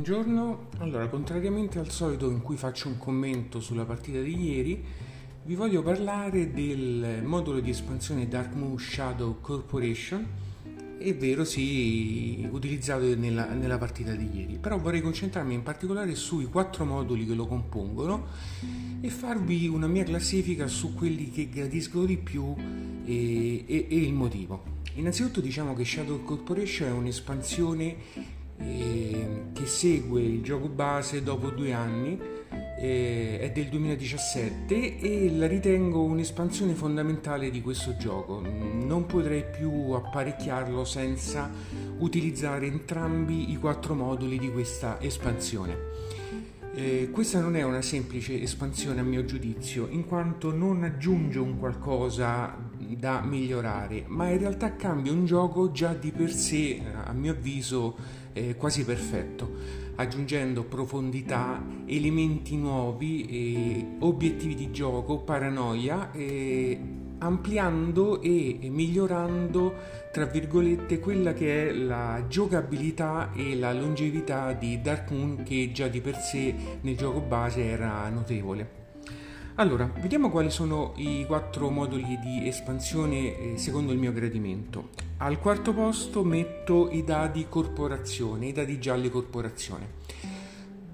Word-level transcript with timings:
buongiorno. 0.00 0.68
Allora, 0.78 1.08
contrariamente 1.08 1.78
al 1.78 1.90
solito 1.90 2.30
in 2.30 2.40
cui 2.40 2.56
faccio 2.56 2.88
un 2.88 2.96
commento 2.96 3.60
sulla 3.60 3.84
partita 3.84 4.18
di 4.18 4.50
ieri, 4.50 4.82
vi 5.44 5.54
voglio 5.54 5.82
parlare 5.82 6.54
del 6.54 7.20
modulo 7.22 7.60
di 7.60 7.68
espansione 7.68 8.26
Dark 8.26 8.54
Moon 8.54 8.78
Shadow 8.78 9.42
Corporation, 9.42 10.26
è 10.96 11.14
vero 11.14 11.44
sì, 11.44 12.48
utilizzato 12.50 13.14
nella, 13.14 13.52
nella, 13.52 13.76
partita 13.76 14.14
di 14.14 14.30
ieri, 14.32 14.56
però 14.56 14.78
vorrei 14.78 15.02
concentrarmi 15.02 15.52
in 15.52 15.62
particolare 15.62 16.14
sui 16.14 16.46
quattro 16.46 16.86
moduli 16.86 17.26
che 17.26 17.34
lo 17.34 17.46
compongono 17.46 18.28
e 19.02 19.10
farvi 19.10 19.68
una 19.68 19.86
mia 19.86 20.04
classifica 20.04 20.66
su 20.66 20.94
quelli 20.94 21.30
che 21.30 21.50
gradisco 21.50 22.06
di 22.06 22.16
più 22.16 22.54
e, 23.04 23.64
e, 23.66 23.86
e 23.90 23.96
il 23.96 24.14
motivo. 24.14 24.78
Innanzitutto 24.94 25.42
diciamo 25.42 25.74
che 25.74 25.84
Shadow 25.84 26.22
Corporation 26.24 26.88
è 26.88 26.92
un'espansione 26.92 28.38
eh, 28.60 29.44
che 29.52 29.66
segue 29.66 30.22
il 30.22 30.42
gioco 30.42 30.68
base 30.68 31.22
dopo 31.22 31.50
due 31.50 31.72
anni, 31.72 32.18
eh, 32.80 33.38
è 33.40 33.50
del 33.50 33.68
2017 33.68 34.98
e 34.98 35.30
la 35.36 35.46
ritengo 35.46 36.02
un'espansione 36.02 36.74
fondamentale 36.74 37.50
di 37.50 37.60
questo 37.60 37.96
gioco. 37.96 38.40
Non 38.40 39.04
potrei 39.06 39.44
più 39.44 39.90
apparecchiarlo 39.90 40.84
senza 40.84 41.50
utilizzare 41.98 42.66
entrambi 42.66 43.50
i 43.50 43.56
quattro 43.56 43.94
moduli 43.94 44.38
di 44.38 44.50
questa 44.50 45.00
espansione. 45.00 45.76
Eh, 46.72 47.10
questa 47.10 47.40
non 47.40 47.56
è 47.56 47.62
una 47.62 47.82
semplice 47.82 48.40
espansione 48.40 49.00
a 49.00 49.02
mio 49.02 49.24
giudizio, 49.24 49.88
in 49.90 50.04
quanto 50.06 50.54
non 50.54 50.84
aggiunge 50.84 51.40
un 51.40 51.58
qualcosa 51.58 52.56
da 52.78 53.22
migliorare, 53.22 54.04
ma 54.06 54.28
in 54.28 54.38
realtà 54.38 54.76
cambia 54.76 55.10
un 55.10 55.24
gioco 55.24 55.72
già 55.72 55.94
di 55.94 56.12
per 56.12 56.30
sé, 56.30 56.80
a 57.04 57.12
mio 57.12 57.32
avviso, 57.32 57.96
eh, 58.32 58.54
quasi 58.54 58.84
perfetto, 58.84 59.50
aggiungendo 59.96 60.62
profondità, 60.62 61.60
elementi 61.86 62.56
nuovi, 62.56 63.26
eh, 63.26 63.86
obiettivi 63.98 64.54
di 64.54 64.70
gioco, 64.70 65.18
paranoia, 65.18 66.12
eh, 66.12 66.99
ampliando 67.20 68.20
e 68.20 68.58
migliorando, 68.62 69.74
tra 70.12 70.26
virgolette, 70.26 70.98
quella 70.98 71.32
che 71.32 71.68
è 71.68 71.72
la 71.72 72.24
giocabilità 72.28 73.32
e 73.34 73.56
la 73.56 73.72
longevità 73.72 74.52
di 74.52 74.80
Dark 74.80 75.10
Moon 75.10 75.42
che 75.42 75.70
già 75.72 75.88
di 75.88 76.00
per 76.00 76.16
sé 76.16 76.54
nel 76.80 76.96
gioco 76.96 77.20
base 77.20 77.64
era 77.64 78.08
notevole. 78.08 78.78
Allora, 79.56 79.90
vediamo 80.00 80.30
quali 80.30 80.50
sono 80.50 80.94
i 80.96 81.24
quattro 81.26 81.68
moduli 81.68 82.18
di 82.18 82.48
espansione 82.48 83.52
eh, 83.52 83.58
secondo 83.58 83.92
il 83.92 83.98
mio 83.98 84.12
gradimento. 84.12 84.88
Al 85.18 85.38
quarto 85.38 85.74
posto 85.74 86.24
metto 86.24 86.88
i 86.90 87.04
dadi 87.04 87.44
corporazione, 87.46 88.46
i 88.46 88.52
dadi 88.52 88.80
gialli 88.80 89.10
corporazione. 89.10 89.98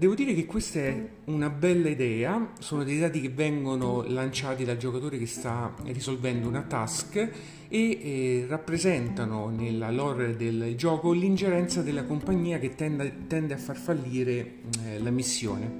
Devo 0.00 0.14
dire 0.14 0.32
che 0.32 0.46
questa 0.46 0.78
è 0.78 1.08
una 1.26 1.50
bella 1.50 1.90
idea, 1.90 2.52
sono 2.58 2.84
dei 2.84 2.98
dati 2.98 3.20
che 3.20 3.28
vengono 3.28 4.02
lanciati 4.08 4.64
dal 4.64 4.78
giocatore 4.78 5.18
che 5.18 5.26
sta 5.26 5.74
risolvendo 5.84 6.48
una 6.48 6.62
task 6.62 7.16
e 7.16 7.28
eh, 7.68 8.46
rappresentano 8.48 9.50
nella 9.50 9.90
lore 9.90 10.36
del 10.36 10.74
gioco 10.74 11.12
l'ingerenza 11.12 11.82
della 11.82 12.04
compagnia 12.04 12.58
che 12.58 12.74
tende, 12.74 13.26
tende 13.26 13.52
a 13.52 13.58
far 13.58 13.76
fallire 13.76 14.60
eh, 14.86 15.00
la 15.00 15.10
missione. 15.10 15.70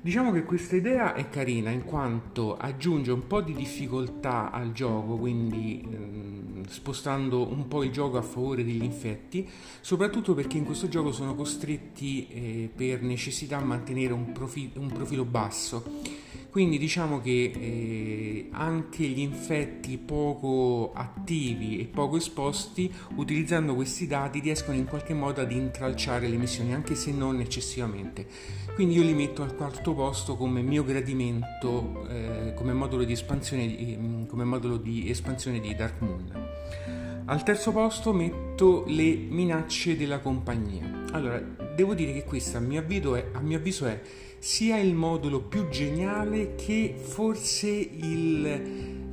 Diciamo 0.00 0.30
che 0.30 0.44
questa 0.44 0.76
idea 0.76 1.14
è 1.14 1.28
carina 1.28 1.70
in 1.70 1.82
quanto 1.82 2.56
aggiunge 2.56 3.10
un 3.10 3.26
po' 3.26 3.40
di 3.40 3.54
difficoltà 3.54 4.52
al 4.52 4.70
gioco, 4.70 5.16
quindi 5.16 5.84
ehm, 5.90 6.43
spostando 6.68 7.50
un 7.50 7.68
po' 7.68 7.82
il 7.82 7.90
gioco 7.90 8.16
a 8.16 8.22
favore 8.22 8.64
degli 8.64 8.82
infetti, 8.82 9.48
soprattutto 9.80 10.34
perché 10.34 10.56
in 10.56 10.64
questo 10.64 10.88
gioco 10.88 11.12
sono 11.12 11.34
costretti 11.34 12.28
eh, 12.28 12.70
per 12.74 13.02
necessità 13.02 13.58
a 13.58 13.64
mantenere 13.64 14.12
un, 14.12 14.32
profi- 14.32 14.70
un 14.74 14.88
profilo 14.88 15.24
basso 15.24 16.13
quindi 16.54 16.78
diciamo 16.78 17.20
che 17.20 17.50
eh, 17.52 18.48
anche 18.52 19.02
gli 19.02 19.18
infetti 19.18 19.98
poco 19.98 20.92
attivi 20.94 21.80
e 21.80 21.86
poco 21.86 22.16
esposti, 22.16 22.94
utilizzando 23.16 23.74
questi 23.74 24.06
dati, 24.06 24.38
riescono 24.38 24.76
in 24.76 24.84
qualche 24.84 25.14
modo 25.14 25.40
ad 25.40 25.50
intralciare 25.50 26.28
le 26.28 26.36
missioni, 26.36 26.72
anche 26.72 26.94
se 26.94 27.10
non 27.10 27.40
eccessivamente. 27.40 28.28
Quindi 28.72 28.94
io 28.94 29.02
li 29.02 29.14
metto 29.14 29.42
al 29.42 29.56
quarto 29.56 29.94
posto 29.94 30.36
come 30.36 30.62
mio 30.62 30.84
gradimento, 30.84 32.06
eh, 32.08 32.54
come, 32.54 32.72
modulo 32.72 33.02
di 33.02 33.14
eh, 33.14 34.26
come 34.28 34.44
modulo 34.44 34.76
di 34.76 35.10
espansione 35.10 35.58
di 35.58 35.74
Dark 35.74 36.00
Moon. 36.02 37.03
Al 37.26 37.42
terzo 37.42 37.72
posto 37.72 38.12
metto 38.12 38.84
le 38.86 39.14
minacce 39.14 39.96
della 39.96 40.18
compagnia. 40.18 41.06
Allora, 41.12 41.38
devo 41.74 41.94
dire 41.94 42.12
che 42.12 42.22
questa 42.22 42.58
a 42.58 42.60
mio 42.60 42.80
avviso 42.80 43.14
è, 43.14 43.30
a 43.32 43.40
mio 43.40 43.56
avviso 43.56 43.86
è 43.86 43.98
sia 44.38 44.76
il 44.76 44.92
modulo 44.92 45.40
più 45.40 45.68
geniale 45.70 46.54
che 46.54 46.94
forse 46.94 47.68
il 47.68 49.03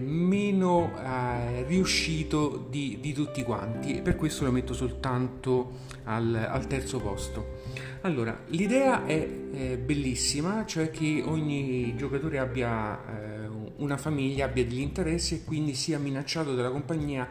meno 0.00 0.92
eh, 0.98 1.64
riuscito 1.64 2.66
di, 2.68 2.98
di, 3.00 3.12
tutti 3.12 3.42
quanti 3.42 3.96
e 3.96 4.02
per 4.02 4.16
questo 4.16 4.44
lo 4.44 4.52
metto 4.52 4.74
soltanto 4.74 5.72
al, 6.04 6.34
al 6.34 6.66
terzo 6.66 7.00
posto. 7.00 7.56
Allora, 8.02 8.44
l'idea 8.48 9.06
è 9.06 9.28
eh, 9.52 9.76
bellissima, 9.76 10.64
cioè 10.66 10.90
che 10.90 11.22
ogni 11.24 11.96
giocatore 11.96 12.38
abbia 12.38 12.98
eh, 12.98 13.48
una 13.76 13.96
famiglia, 13.96 14.46
abbia 14.46 14.64
degli 14.64 14.80
interessi 14.80 15.34
e 15.34 15.44
quindi 15.44 15.74
sia 15.74 15.98
minacciato 15.98 16.54
dalla 16.54 16.70
compagnia 16.70 17.28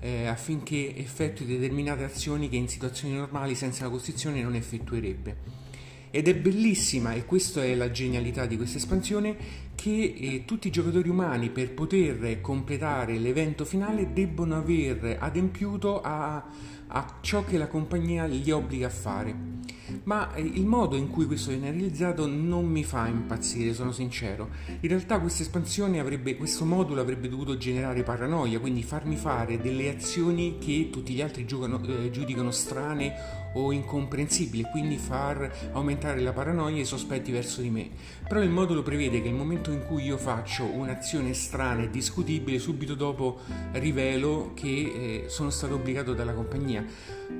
eh, 0.00 0.26
affinché 0.26 0.96
effettui 0.96 1.46
determinate 1.46 2.04
azioni 2.04 2.48
che 2.48 2.56
in 2.56 2.68
situazioni 2.68 3.14
normali 3.14 3.54
senza 3.54 3.84
la 3.84 3.90
Costituzione 3.90 4.42
non 4.42 4.54
effettuerebbe. 4.54 5.66
Ed 6.10 6.26
è 6.26 6.34
bellissima, 6.34 7.12
e 7.12 7.26
questa 7.26 7.62
è 7.62 7.74
la 7.74 7.90
genialità 7.90 8.46
di 8.46 8.56
questa 8.56 8.78
espansione, 8.78 9.36
che 9.78 10.16
eh, 10.18 10.44
tutti 10.44 10.66
i 10.66 10.70
giocatori 10.72 11.08
umani 11.08 11.50
per 11.50 11.72
poter 11.72 12.40
completare 12.40 13.16
l'evento 13.16 13.64
finale 13.64 14.12
debbono 14.12 14.56
aver 14.56 15.18
adempiuto 15.20 16.00
a, 16.00 16.44
a 16.88 17.18
ciò 17.20 17.44
che 17.44 17.58
la 17.58 17.68
compagnia 17.68 18.26
gli 18.26 18.50
obbliga 18.50 18.88
a 18.88 18.90
fare 18.90 19.57
ma 20.04 20.34
eh, 20.34 20.42
il 20.42 20.66
modo 20.66 20.96
in 20.96 21.08
cui 21.08 21.26
questo 21.26 21.50
viene 21.50 21.70
realizzato 21.70 22.26
non 22.26 22.66
mi 22.66 22.84
fa 22.84 23.06
impazzire, 23.06 23.74
sono 23.74 23.92
sincero. 23.92 24.48
In 24.80 24.88
realtà 24.88 25.18
questa 25.18 25.42
espansione 25.42 25.98
avrebbe, 26.00 26.36
questo 26.36 26.64
modulo 26.64 27.00
avrebbe 27.00 27.28
dovuto 27.28 27.56
generare 27.56 28.02
paranoia, 28.02 28.60
quindi 28.60 28.82
farmi 28.82 29.16
fare 29.16 29.60
delle 29.60 29.88
azioni 29.88 30.56
che 30.58 30.88
tutti 30.90 31.12
gli 31.14 31.22
altri 31.22 31.46
giocano, 31.46 31.80
eh, 31.86 32.10
giudicano 32.10 32.50
strane 32.50 33.46
o 33.54 33.72
incomprensibili, 33.72 34.64
quindi 34.70 34.98
far 34.98 35.70
aumentare 35.72 36.20
la 36.20 36.32
paranoia 36.32 36.76
e 36.76 36.80
i 36.80 36.84
sospetti 36.84 37.32
verso 37.32 37.60
di 37.60 37.70
me. 37.70 37.90
Però 38.28 38.42
il 38.42 38.50
modulo 38.50 38.82
prevede 38.82 39.22
che 39.22 39.28
nel 39.28 39.38
momento 39.38 39.70
in 39.70 39.84
cui 39.86 40.04
io 40.04 40.18
faccio 40.18 40.64
un'azione 40.64 41.32
strana 41.32 41.82
e 41.82 41.90
discutibile, 41.90 42.58
subito 42.58 42.94
dopo 42.94 43.40
rivelo 43.72 44.52
che 44.54 44.68
eh, 44.68 45.24
sono 45.28 45.50
stato 45.50 45.74
obbligato 45.74 46.12
dalla 46.14 46.34
compagnia. 46.34 46.84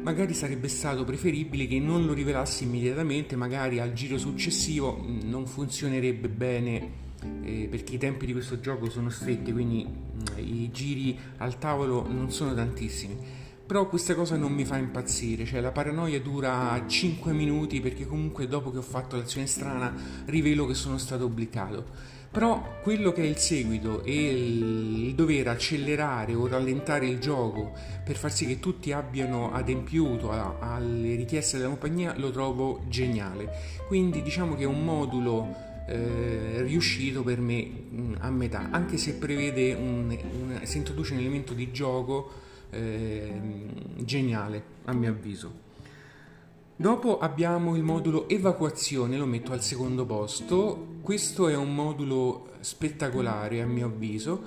Magari 0.02 0.34
sarebbe 0.34 0.68
stato 0.68 1.04
preferibile 1.04 1.66
che 1.66 1.78
non 1.78 2.04
lo 2.04 2.12
rivelassi 2.12 2.37
immediatamente, 2.64 3.36
magari 3.36 3.80
al 3.80 3.92
giro 3.92 4.18
successivo 4.18 4.96
mm, 4.96 5.28
non 5.28 5.46
funzionerebbe 5.46 6.28
bene 6.28 6.90
eh, 7.42 7.66
perché 7.70 7.94
i 7.94 7.98
tempi 7.98 8.26
di 8.26 8.32
questo 8.32 8.60
gioco 8.60 8.88
sono 8.90 9.10
stretti, 9.10 9.52
quindi 9.52 9.86
mm, 9.86 10.38
i 10.38 10.70
giri 10.72 11.18
al 11.38 11.58
tavolo 11.58 12.06
non 12.08 12.30
sono 12.30 12.54
tantissimi. 12.54 13.16
Però 13.68 13.86
questa 13.86 14.14
cosa 14.14 14.38
non 14.38 14.54
mi 14.54 14.64
fa 14.64 14.78
impazzire, 14.78 15.44
cioè 15.44 15.60
la 15.60 15.72
paranoia 15.72 16.18
dura 16.22 16.82
5 16.86 17.34
minuti 17.34 17.82
perché 17.82 18.06
comunque 18.06 18.48
dopo 18.48 18.70
che 18.70 18.78
ho 18.78 18.82
fatto 18.82 19.16
l'azione 19.16 19.46
strana 19.46 19.94
rivelo 20.24 20.64
che 20.64 20.72
sono 20.72 20.96
stato 20.96 21.24
obbligato. 21.24 21.84
Però 22.30 22.78
quello 22.82 23.12
che 23.12 23.20
è 23.20 23.26
il 23.26 23.36
seguito 23.36 24.02
e 24.04 24.30
il 24.30 25.14
dover 25.14 25.48
accelerare 25.48 26.32
o 26.32 26.46
rallentare 26.46 27.08
il 27.08 27.18
gioco 27.18 27.74
per 28.02 28.16
far 28.16 28.32
sì 28.32 28.46
che 28.46 28.58
tutti 28.58 28.90
abbiano 28.90 29.52
adempiuto 29.52 30.30
alle 30.30 31.14
richieste 31.14 31.58
della 31.58 31.68
compagnia 31.68 32.14
lo 32.16 32.30
trovo 32.30 32.84
geniale. 32.88 33.50
Quindi 33.86 34.22
diciamo 34.22 34.56
che 34.56 34.62
è 34.62 34.66
un 34.66 34.82
modulo 34.82 35.54
eh, 35.86 36.62
riuscito 36.62 37.22
per 37.22 37.38
me 37.42 37.64
mh, 37.64 38.14
a 38.20 38.30
metà, 38.30 38.68
anche 38.70 38.96
se 38.96 39.16
prevede 39.16 39.74
un, 39.74 40.16
un, 40.32 40.60
si 40.62 40.78
introduce 40.78 41.12
un 41.12 41.18
elemento 41.18 41.52
di 41.52 41.70
gioco 41.70 42.46
eh, 42.70 43.40
geniale 43.96 44.62
a 44.84 44.92
mio 44.92 45.10
avviso. 45.10 45.66
Dopo 46.80 47.18
abbiamo 47.18 47.74
il 47.74 47.82
modulo 47.82 48.28
evacuazione, 48.28 49.16
lo 49.16 49.26
metto 49.26 49.52
al 49.52 49.62
secondo 49.62 50.06
posto. 50.06 50.98
Questo 51.02 51.48
è 51.48 51.56
un 51.56 51.74
modulo 51.74 52.50
spettacolare 52.60 53.60
a 53.60 53.66
mio 53.66 53.86
avviso. 53.86 54.42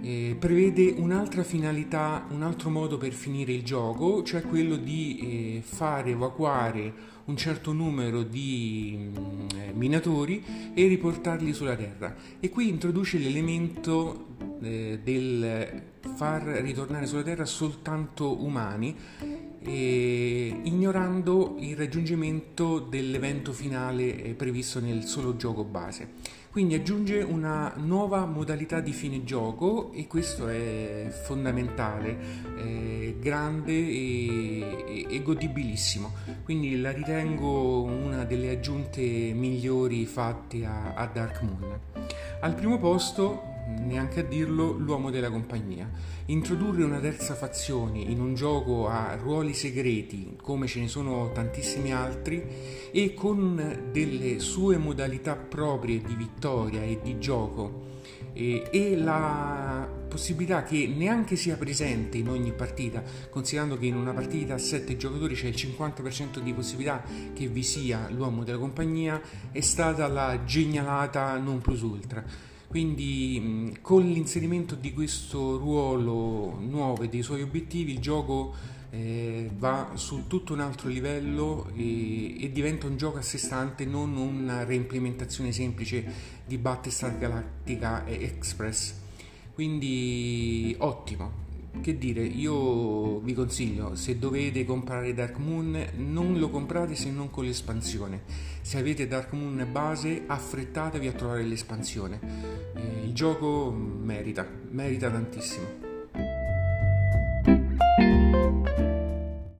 Eh, 0.00 0.36
prevede 0.38 0.94
un'altra 0.96 1.42
finalità, 1.42 2.26
un 2.30 2.42
altro 2.42 2.70
modo 2.70 2.98
per 2.98 3.12
finire 3.12 3.52
il 3.52 3.64
gioco, 3.64 4.22
cioè 4.22 4.42
quello 4.42 4.76
di 4.76 5.56
eh, 5.56 5.62
fare 5.62 6.10
evacuare 6.10 6.94
un 7.24 7.36
certo 7.36 7.72
numero 7.72 8.22
di 8.22 8.96
mm, 8.96 9.48
eh, 9.56 9.72
minatori 9.72 10.72
e 10.72 10.86
riportarli 10.86 11.52
sulla 11.52 11.74
Terra. 11.74 12.14
E 12.38 12.48
qui 12.48 12.68
introduce 12.68 13.18
l'elemento 13.18 14.45
eh, 14.62 15.00
del 15.02 15.82
far 16.14 16.42
ritornare 16.42 17.06
sulla 17.06 17.22
Terra 17.22 17.44
soltanto 17.44 18.42
umani 18.42 18.96
ignorando 19.68 21.56
il 21.58 21.76
raggiungimento 21.76 22.78
dell'evento 22.78 23.52
finale 23.52 24.22
eh, 24.22 24.34
previsto 24.34 24.80
nel 24.80 25.04
solo 25.04 25.36
gioco 25.36 25.64
base. 25.64 26.34
Quindi 26.56 26.74
aggiunge 26.74 27.20
una 27.20 27.74
nuova 27.76 28.24
modalità 28.24 28.80
di 28.80 28.92
fine 28.92 29.24
gioco 29.24 29.92
e 29.92 30.06
questo 30.06 30.48
è 30.48 31.12
fondamentale, 31.24 32.16
è 32.56 33.14
grande 33.18 33.72
e, 33.72 35.06
e, 35.06 35.22
godibilissimo. 35.22 36.12
Quindi 36.44 36.80
la 36.80 36.92
ritengo 36.92 37.82
una 37.82 38.24
delle 38.24 38.48
aggiunte 38.48 39.02
migliori 39.02 40.06
fatte 40.06 40.64
a, 40.64 40.94
a 40.94 41.06
Dark 41.12 41.42
Moon. 41.42 41.78
Al 42.40 42.54
primo 42.54 42.78
posto 42.78 43.55
neanche 43.66 44.20
a 44.20 44.22
dirlo, 44.22 44.72
l'uomo 44.72 45.10
della 45.10 45.30
compagnia. 45.30 45.90
Introdurre 46.26 46.84
una 46.84 47.00
terza 47.00 47.34
fazione 47.34 47.98
in 47.98 48.20
un 48.20 48.34
gioco 48.34 48.88
a 48.88 49.16
ruoli 49.16 49.54
segreti, 49.54 50.36
come 50.40 50.66
ce 50.66 50.80
ne 50.80 50.88
sono 50.88 51.30
tantissimi 51.32 51.92
altri, 51.92 52.44
e 52.90 53.14
con 53.14 53.88
delle 53.90 54.38
sue 54.38 54.76
modalità 54.76 55.36
proprie 55.36 56.00
di 56.00 56.14
vittoria 56.14 56.82
e 56.82 57.00
di 57.02 57.18
gioco, 57.18 57.84
e, 58.32 58.68
e 58.70 58.96
la 58.96 59.88
possibilità 60.08 60.62
che 60.62 60.86
neanche 60.94 61.36
sia 61.36 61.56
presente 61.56 62.18
in 62.18 62.28
ogni 62.28 62.52
partita, 62.52 63.02
considerando 63.30 63.76
che 63.76 63.86
in 63.86 63.96
una 63.96 64.12
partita 64.12 64.54
a 64.54 64.58
7 64.58 64.96
giocatori 64.96 65.34
c'è 65.34 65.48
il 65.48 65.54
50% 65.54 66.38
di 66.38 66.52
possibilità 66.52 67.02
che 67.34 67.48
vi 67.48 67.62
sia 67.62 68.08
l'uomo 68.10 68.44
della 68.44 68.58
compagnia, 68.58 69.20
è 69.50 69.60
stata 69.60 70.06
la 70.06 70.44
genialata 70.44 71.36
non 71.38 71.60
plus 71.60 71.80
ultra 71.80 72.54
quindi 72.68 73.76
con 73.80 74.02
l'inserimento 74.02 74.74
di 74.74 74.92
questo 74.92 75.56
ruolo 75.56 76.58
nuovo 76.60 77.02
e 77.02 77.08
dei 77.08 77.22
suoi 77.22 77.42
obiettivi 77.42 77.92
il 77.92 78.00
gioco 78.00 78.54
eh, 78.90 79.50
va 79.56 79.92
su 79.94 80.26
tutto 80.26 80.52
un 80.52 80.60
altro 80.60 80.88
livello 80.88 81.70
e, 81.74 82.42
e, 82.44 82.52
diventa 82.52 82.86
un 82.86 82.96
gioco 82.96 83.18
a 83.18 83.22
sé 83.22 83.38
stante, 83.38 83.84
non 83.84 84.16
una 84.16 84.64
reimplementazione 84.64 85.52
semplice 85.52 86.04
di 86.44 86.56
Battlestar 86.56 87.18
Galactica 87.18 88.06
Express. 88.06 88.94
Quindi 89.52 90.74
ottimo, 90.78 91.44
che 91.80 91.98
dire, 91.98 92.22
io 92.22 93.18
vi 93.20 93.32
consiglio, 93.32 93.94
se 93.94 94.18
dovete 94.18 94.64
comprare 94.64 95.14
Dark 95.14 95.38
Moon, 95.38 95.86
non 95.96 96.38
lo 96.38 96.50
comprate 96.50 96.94
se 96.94 97.10
non 97.10 97.30
con 97.30 97.44
l'espansione. 97.44 98.22
Se 98.60 98.78
avete 98.78 99.06
Dark 99.06 99.32
Moon 99.32 99.66
base, 99.70 100.24
affrettatevi 100.26 101.06
a 101.06 101.12
trovare 101.12 101.44
l'espansione. 101.44 102.20
Eh, 102.74 103.04
il 103.04 103.12
gioco 103.12 103.70
merita, 103.70 104.46
merita 104.70 105.10
tantissimo. 105.10 105.85